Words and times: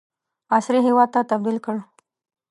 عصري 0.55 0.79
هیواد 0.87 1.09
تبدیل 1.31 1.57
کړ. 1.65 1.75